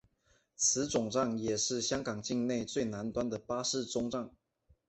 [0.55, 4.31] 此总站也是香港境内最南端的巴士终站。